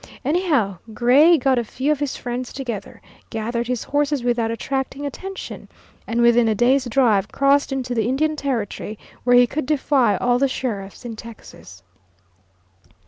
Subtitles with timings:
[0.25, 5.69] Anyhow, Gray got a few of his friends together, gathered his horses without attracting attention,
[6.07, 10.39] and within a day's drive crossed into the Indian Territory, where he could defy all
[10.39, 11.83] the sheriffs in Texas.